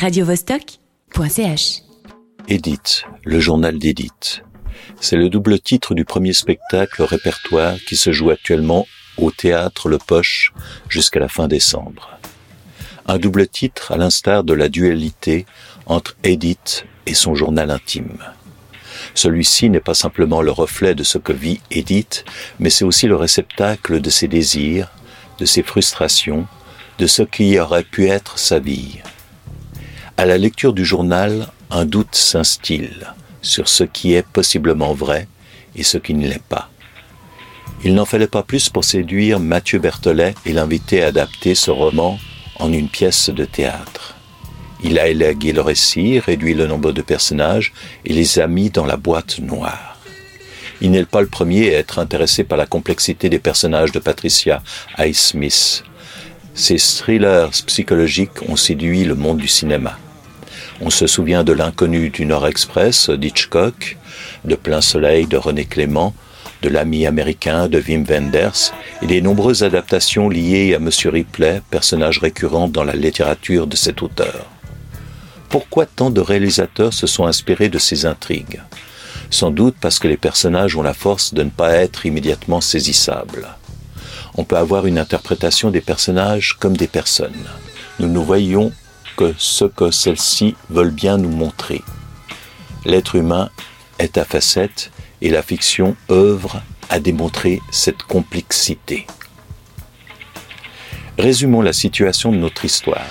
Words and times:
radiovostok.ch. 0.00 1.82
Edith, 2.48 3.04
le 3.22 3.38
journal 3.38 3.78
d'Edith. 3.78 4.42
C'est 4.98 5.18
le 5.18 5.28
double 5.28 5.60
titre 5.60 5.92
du 5.94 6.06
premier 6.06 6.32
spectacle 6.32 7.02
répertoire 7.02 7.76
qui 7.86 7.96
se 7.96 8.10
joue 8.10 8.30
actuellement 8.30 8.86
au 9.18 9.30
théâtre 9.30 9.90
Le 9.90 9.98
Poche 9.98 10.54
jusqu'à 10.88 11.20
la 11.20 11.28
fin 11.28 11.48
décembre. 11.48 12.18
Un 13.04 13.18
double 13.18 13.46
titre 13.46 13.92
à 13.92 13.98
l'instar 13.98 14.42
de 14.42 14.54
la 14.54 14.70
dualité 14.70 15.44
entre 15.84 16.16
Edith 16.24 16.86
et 17.04 17.12
son 17.12 17.34
journal 17.34 17.70
intime. 17.70 18.24
Celui-ci 19.14 19.68
n'est 19.68 19.80
pas 19.80 19.92
simplement 19.92 20.40
le 20.40 20.50
reflet 20.50 20.94
de 20.94 21.02
ce 21.02 21.18
que 21.18 21.34
vit 21.34 21.60
Edith, 21.70 22.24
mais 22.58 22.70
c'est 22.70 22.86
aussi 22.86 23.06
le 23.06 23.16
réceptacle 23.16 24.00
de 24.00 24.08
ses 24.08 24.28
désirs, 24.28 24.90
de 25.38 25.44
ses 25.44 25.62
frustrations, 25.62 26.46
de 26.98 27.06
ce 27.06 27.22
qui 27.22 27.58
aurait 27.58 27.84
pu 27.84 28.06
être 28.06 28.38
sa 28.38 28.60
vie. 28.60 29.00
À 30.20 30.26
la 30.26 30.36
lecture 30.36 30.74
du 30.74 30.84
journal, 30.84 31.48
un 31.70 31.86
doute 31.86 32.14
s'instille 32.14 33.06
sur 33.40 33.70
ce 33.70 33.84
qui 33.84 34.12
est 34.12 34.22
possiblement 34.22 34.92
vrai 34.92 35.26
et 35.74 35.82
ce 35.82 35.96
qui 35.96 36.12
ne 36.12 36.28
l'est 36.28 36.42
pas. 36.42 36.68
Il 37.84 37.94
n'en 37.94 38.04
fallait 38.04 38.26
pas 38.26 38.42
plus 38.42 38.68
pour 38.68 38.84
séduire 38.84 39.40
Mathieu 39.40 39.78
Berthollet 39.78 40.34
et 40.44 40.52
l'inviter 40.52 41.02
à 41.02 41.06
adapter 41.06 41.54
ce 41.54 41.70
roman 41.70 42.18
en 42.58 42.70
une 42.70 42.90
pièce 42.90 43.30
de 43.30 43.46
théâtre. 43.46 44.14
Il 44.84 44.98
a 44.98 45.08
élagué 45.08 45.54
le 45.54 45.62
récit, 45.62 46.18
réduit 46.18 46.52
le 46.52 46.66
nombre 46.66 46.92
de 46.92 47.00
personnages 47.00 47.72
et 48.04 48.12
les 48.12 48.40
a 48.40 48.46
mis 48.46 48.68
dans 48.68 48.84
la 48.84 48.98
boîte 48.98 49.38
noire. 49.38 49.96
Il 50.82 50.90
n'est 50.90 51.06
pas 51.06 51.22
le 51.22 51.28
premier 51.28 51.74
à 51.74 51.78
être 51.78 51.98
intéressé 51.98 52.44
par 52.44 52.58
la 52.58 52.66
complexité 52.66 53.30
des 53.30 53.38
personnages 53.38 53.92
de 53.92 54.00
Patricia 54.00 54.62
Highsmith. 54.98 55.82
Ses 56.52 56.76
thrillers 56.76 57.48
psychologiques 57.66 58.42
ont 58.46 58.56
séduit 58.56 59.04
le 59.04 59.14
monde 59.14 59.38
du 59.38 59.48
cinéma. 59.48 59.96
On 60.82 60.88
se 60.88 61.06
souvient 61.06 61.44
de 61.44 61.52
L'inconnu 61.52 62.08
du 62.08 62.24
Nord 62.24 62.46
Express 62.46 63.10
d'Hitchcock, 63.10 63.98
de 64.46 64.54
Plein 64.54 64.80
Soleil 64.80 65.26
de 65.26 65.36
René 65.36 65.66
Clément, 65.66 66.14
de 66.62 66.70
L'ami 66.70 67.06
américain 67.06 67.68
de 67.68 67.78
Wim 67.78 68.04
Wenders 68.04 68.72
et 69.02 69.06
des 69.06 69.20
nombreuses 69.20 69.62
adaptations 69.62 70.30
liées 70.30 70.72
à 70.72 70.78
M. 70.78 70.88
Ripley, 71.04 71.60
personnage 71.70 72.18
récurrent 72.18 72.68
dans 72.68 72.84
la 72.84 72.94
littérature 72.94 73.66
de 73.66 73.76
cet 73.76 74.00
auteur. 74.00 74.46
Pourquoi 75.50 75.84
tant 75.84 76.08
de 76.08 76.22
réalisateurs 76.22 76.94
se 76.94 77.06
sont 77.06 77.26
inspirés 77.26 77.68
de 77.68 77.78
ces 77.78 78.06
intrigues? 78.06 78.62
Sans 79.28 79.50
doute 79.50 79.76
parce 79.80 79.98
que 79.98 80.08
les 80.08 80.16
personnages 80.16 80.76
ont 80.76 80.82
la 80.82 80.94
force 80.94 81.34
de 81.34 81.42
ne 81.42 81.50
pas 81.50 81.72
être 81.72 82.06
immédiatement 82.06 82.62
saisissables. 82.62 83.48
On 84.34 84.44
peut 84.44 84.56
avoir 84.56 84.86
une 84.86 84.98
interprétation 84.98 85.70
des 85.70 85.82
personnages 85.82 86.56
comme 86.58 86.76
des 86.76 86.88
personnes. 86.88 87.44
Nous 87.98 88.08
nous 88.08 88.24
voyons 88.24 88.72
ce 89.38 89.64
que 89.64 89.90
celles-ci 89.90 90.54
veulent 90.68 90.90
bien 90.90 91.16
nous 91.16 91.30
montrer. 91.30 91.82
L'être 92.84 93.16
humain 93.16 93.50
est 93.98 94.18
à 94.18 94.24
facettes 94.24 94.90
et 95.20 95.30
la 95.30 95.42
fiction 95.42 95.96
œuvre 96.10 96.62
à 96.88 96.98
démontrer 96.98 97.60
cette 97.70 98.02
complexité. 98.02 99.06
Résumons 101.18 101.62
la 101.62 101.72
situation 101.72 102.32
de 102.32 102.38
notre 102.38 102.64
histoire. 102.64 103.06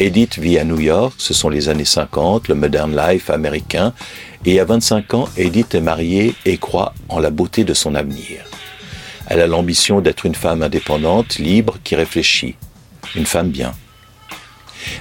Edith 0.00 0.38
vit 0.38 0.58
à 0.58 0.64
New 0.64 0.78
York, 0.78 1.14
ce 1.18 1.34
sont 1.34 1.48
les 1.48 1.68
années 1.68 1.84
50, 1.84 2.48
le 2.48 2.54
modern 2.54 2.94
life 2.94 3.30
américain, 3.30 3.94
et 4.44 4.60
à 4.60 4.64
25 4.64 5.14
ans, 5.14 5.28
Edith 5.36 5.74
est 5.74 5.80
mariée 5.80 6.34
et 6.44 6.58
croit 6.58 6.94
en 7.08 7.18
la 7.18 7.30
beauté 7.30 7.64
de 7.64 7.74
son 7.74 7.94
avenir. 7.96 8.44
Elle 9.26 9.40
a 9.40 9.46
l'ambition 9.46 10.00
d'être 10.00 10.24
une 10.24 10.36
femme 10.36 10.62
indépendante, 10.62 11.38
libre, 11.38 11.78
qui 11.82 11.96
réfléchit. 11.96 12.54
Une 13.16 13.26
femme 13.26 13.48
bien. 13.48 13.72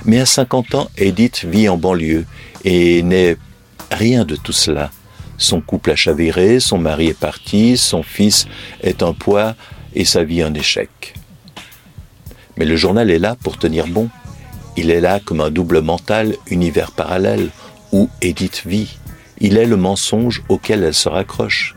Mais 0.07 0.21
à 0.21 0.25
50 0.25 0.75
ans, 0.75 0.89
Edith 0.97 1.43
vit 1.43 1.67
en 1.67 1.77
banlieue 1.77 2.25
et 2.63 3.03
n'est 3.03 3.35
rien 3.91 4.23
de 4.23 4.37
tout 4.37 4.53
cela. 4.53 4.89
Son 5.37 5.59
couple 5.59 5.91
a 5.91 5.95
chaviré, 5.95 6.61
son 6.61 6.77
mari 6.77 7.07
est 7.07 7.19
parti, 7.19 7.77
son 7.77 8.03
fils 8.03 8.47
est 8.81 9.03
un 9.03 9.13
poids 9.13 9.55
et 9.93 10.05
sa 10.05 10.23
vie 10.23 10.41
un 10.41 10.53
échec. 10.53 11.13
Mais 12.55 12.65
le 12.65 12.77
journal 12.77 13.11
est 13.11 13.19
là 13.19 13.35
pour 13.35 13.57
tenir 13.57 13.85
bon. 13.87 14.09
Il 14.77 14.91
est 14.91 15.01
là 15.01 15.19
comme 15.19 15.41
un 15.41 15.51
double 15.51 15.81
mental, 15.81 16.35
univers 16.49 16.91
parallèle, 16.91 17.49
où 17.91 18.09
Edith 18.21 18.63
vit. 18.65 18.97
Il 19.39 19.57
est 19.57 19.65
le 19.65 19.77
mensonge 19.77 20.41
auquel 20.47 20.83
elle 20.83 20.93
se 20.93 21.09
raccroche. 21.09 21.75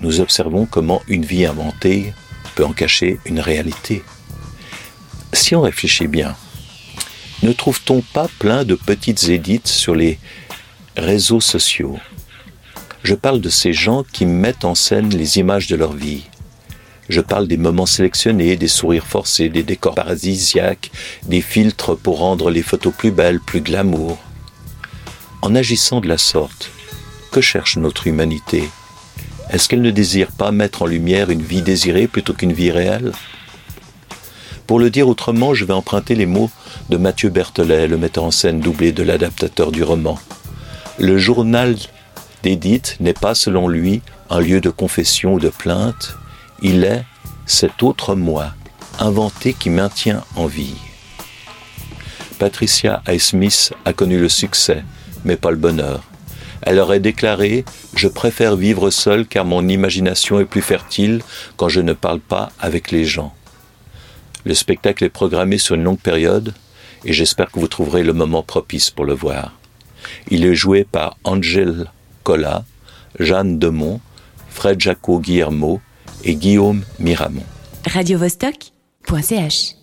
Nous 0.00 0.20
observons 0.20 0.66
comment 0.66 1.02
une 1.06 1.24
vie 1.24 1.46
inventée 1.46 2.12
peut 2.56 2.64
en 2.64 2.72
cacher 2.72 3.20
une 3.26 3.40
réalité. 3.40 4.02
Si 5.32 5.54
on 5.54 5.60
réfléchit 5.62 6.08
bien, 6.08 6.36
ne 7.42 7.52
trouve-t-on 7.52 8.00
pas 8.00 8.28
plein 8.38 8.64
de 8.64 8.74
petites 8.74 9.28
édites 9.28 9.68
sur 9.68 9.94
les 9.94 10.18
réseaux 10.96 11.40
sociaux? 11.40 11.98
Je 13.04 13.14
parle 13.14 13.40
de 13.40 13.48
ces 13.48 13.72
gens 13.72 14.04
qui 14.12 14.26
mettent 14.26 14.64
en 14.64 14.74
scène 14.74 15.10
les 15.10 15.38
images 15.38 15.68
de 15.68 15.76
leur 15.76 15.92
vie. 15.92 16.24
Je 17.08 17.20
parle 17.20 17.46
des 17.46 17.56
moments 17.56 17.86
sélectionnés, 17.86 18.56
des 18.56 18.68
sourires 18.68 19.06
forcés, 19.06 19.48
des 19.48 19.62
décors 19.62 19.94
paradisiaques, 19.94 20.90
des 21.24 21.40
filtres 21.40 21.96
pour 21.96 22.18
rendre 22.18 22.50
les 22.50 22.62
photos 22.62 22.92
plus 22.92 23.12
belles, 23.12 23.40
plus 23.40 23.60
glamour. 23.60 24.18
En 25.40 25.54
agissant 25.54 26.00
de 26.00 26.08
la 26.08 26.18
sorte, 26.18 26.70
que 27.30 27.40
cherche 27.40 27.76
notre 27.76 28.06
humanité? 28.08 28.68
Est-ce 29.50 29.68
qu'elle 29.68 29.80
ne 29.80 29.90
désire 29.90 30.32
pas 30.32 30.50
mettre 30.50 30.82
en 30.82 30.86
lumière 30.86 31.30
une 31.30 31.42
vie 31.42 31.62
désirée 31.62 32.08
plutôt 32.08 32.34
qu'une 32.34 32.52
vie 32.52 32.70
réelle? 32.70 33.12
Pour 34.68 34.78
le 34.78 34.90
dire 34.90 35.08
autrement, 35.08 35.54
je 35.54 35.64
vais 35.64 35.72
emprunter 35.72 36.14
les 36.14 36.26
mots 36.26 36.50
de 36.90 36.98
Mathieu 36.98 37.30
Berthelet, 37.30 37.88
le 37.88 37.96
metteur 37.96 38.24
en 38.24 38.30
scène 38.30 38.60
doublé 38.60 38.92
de 38.92 39.02
l'adaptateur 39.02 39.72
du 39.72 39.82
roman. 39.82 40.18
Le 40.98 41.16
journal 41.16 41.74
d'Edith 42.42 42.98
n'est 43.00 43.14
pas, 43.14 43.34
selon 43.34 43.66
lui, 43.66 44.02
un 44.28 44.40
lieu 44.40 44.60
de 44.60 44.68
confession 44.68 45.34
ou 45.34 45.40
de 45.40 45.48
plainte, 45.48 46.16
il 46.60 46.84
est 46.84 47.02
cet 47.46 47.82
autre 47.82 48.14
moi, 48.14 48.52
inventé 48.98 49.54
qui 49.54 49.70
maintient 49.70 50.22
en 50.36 50.44
vie. 50.44 50.76
Patricia 52.38 53.02
Highsmith 53.06 53.72
a 53.86 53.94
connu 53.94 54.20
le 54.20 54.28
succès, 54.28 54.84
mais 55.24 55.36
pas 55.36 55.50
le 55.50 55.56
bonheur. 55.56 56.02
Elle 56.60 56.78
aurait 56.78 57.00
déclaré 57.00 57.64
Je 57.94 58.06
préfère 58.06 58.54
vivre 58.54 58.90
seule 58.90 59.26
car 59.26 59.46
mon 59.46 59.66
imagination 59.66 60.40
est 60.40 60.44
plus 60.44 60.60
fertile 60.60 61.22
quand 61.56 61.70
je 61.70 61.80
ne 61.80 61.94
parle 61.94 62.20
pas 62.20 62.50
avec 62.60 62.90
les 62.90 63.06
gens. 63.06 63.32
Le 64.44 64.54
spectacle 64.54 65.04
est 65.04 65.08
programmé 65.08 65.58
sur 65.58 65.74
une 65.74 65.84
longue 65.84 65.98
période 65.98 66.54
et 67.04 67.12
j'espère 67.12 67.50
que 67.50 67.60
vous 67.60 67.68
trouverez 67.68 68.02
le 68.02 68.12
moment 68.12 68.42
propice 68.42 68.90
pour 68.90 69.04
le 69.04 69.14
voir. 69.14 69.58
Il 70.30 70.44
est 70.44 70.54
joué 70.54 70.84
par 70.84 71.16
Angel 71.24 71.90
Colla, 72.22 72.64
Jeanne 73.18 73.58
Demont, 73.58 74.00
Fred 74.48 74.80
Jaco 74.80 75.20
Guillermo 75.20 75.80
et 76.24 76.34
Guillaume 76.34 76.82
Miramont. 76.98 77.44
radiovostok.ch 77.86 79.77